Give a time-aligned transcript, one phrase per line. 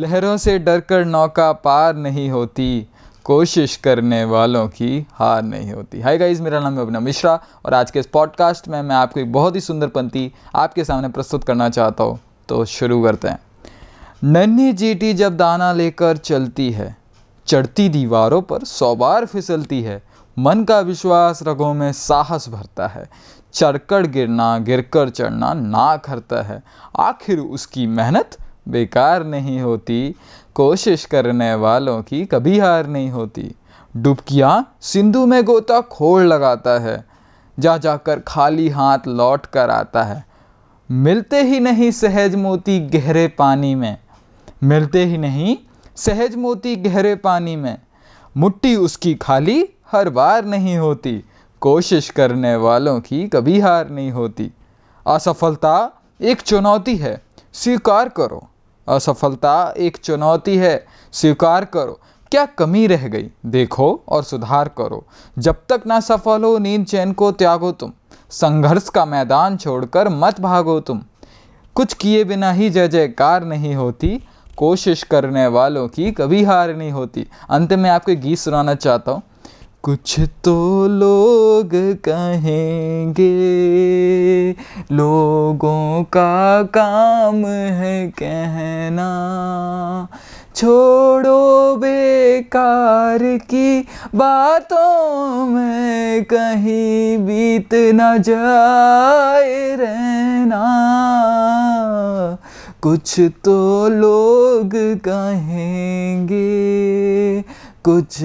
[0.00, 2.86] लहरों से डरकर नौका पार नहीं होती,
[3.24, 7.32] कोशिश करने वालों की हार नहीं होती। हाय गाइस मेरा नाम है अभिनव मिश्रा
[7.66, 11.08] और आज के इस पॉडकास्ट में मैं आपको एक बहुत ही सुंदर पंक्ति आपके सामने
[11.08, 13.38] प्रस्तुत करना चाहता हूँ। तो शुरू करते हैं।
[14.24, 16.96] नन्ही चीटी जब दाना लेकर चलती है,
[17.46, 20.02] चढ़ती दीवारों पर सौ बार फिसलती है,
[20.36, 23.08] मन का विश्वास रगों में साहस भरता है,
[23.54, 26.62] चढ़कर गिरना, गिरकर चढ़ना ना करता है,
[26.98, 28.38] आखिर उसकी मेहनत
[28.68, 30.14] बेकार नहीं होती,
[30.54, 33.54] कोशिश करने वालों की कभी हार नहीं होती।
[33.96, 37.04] डुबकियाँ सिंधु में गोता खोड़ लगाता है,
[37.58, 40.24] जा जाकर खाली हाथ लौट कर आता है।
[40.90, 43.96] मिलते ही नहीं सहज मोती गहरे पानी में,
[44.64, 45.56] मिलते ही नहीं
[45.96, 47.76] सहज मोती गहरे पानी में।
[48.36, 51.22] मुट्ठी उसकी खाली हर बार नहीं होती,
[51.62, 54.50] कोशिश करने वालों की कभी हार नहीं होती।
[55.06, 57.20] असफलता एक चुनौती है,
[57.52, 58.46] स्वीकार करो।
[58.88, 62.00] असफलता एक चुनौती है। स्वीकार करो।
[62.30, 63.30] क्या कमी रह गई?
[63.46, 65.06] देखो और सुधार करो।
[65.38, 67.92] जब तक ना सफल हो, नींद चैन को त्यागो तुम।
[68.30, 71.02] संघर्ष का मैदान छोड़कर मत भागो तुम।
[71.74, 74.20] कुछ किए बिना ही जय जयकार नहीं होती।
[74.56, 79.22] कोशिश करने वालों की कभी हार नहीं होती। अंत में आपको गीत सुनाना चाहता हूँ।
[79.82, 81.70] कुछ तो लोग
[82.04, 83.26] कहेंगे
[84.92, 89.08] लोगों का काम है कहना।
[90.56, 93.80] छोड़ो बेकार की
[94.14, 100.62] बातों में कहीं बीत न जाए रहना।
[102.82, 104.70] कुछ तो लोग
[105.08, 106.36] कहेंगे
[107.88, 108.18] कुछ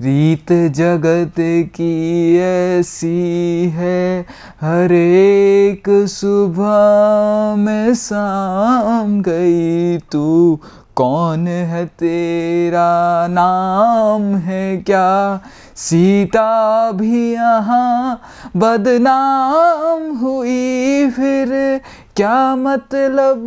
[0.00, 1.34] रीत जगत
[1.76, 4.26] की ऐसी है।
[4.60, 10.60] हर एक सुबह में शाम गई, तू
[10.96, 15.40] कौन है तेरा नाम है क्या?
[15.76, 18.20] सीता भी यहाँ
[18.56, 21.80] बदनाम हुई फिर
[22.16, 23.46] क्या मतलब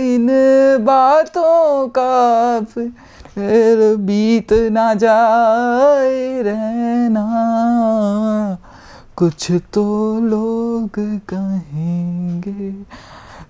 [0.00, 0.28] इन
[0.84, 2.60] बातों का?
[2.60, 2.92] फिर
[3.40, 7.22] फिर बीत ना जाए रहना।
[9.16, 9.84] कुछ तो
[10.20, 10.90] लोग
[11.28, 12.70] कहेंगे।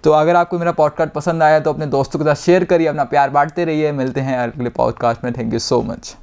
[0.05, 3.05] तो अगर आपको मेरा पॉडकास्ट पसंद आया तो अपने दोस्तों के साथ शेयर करिए, अपना
[3.05, 6.17] प्यार बांटते रहिए। मिलते हैं अगले पॉडकास्ट में। Thank you so much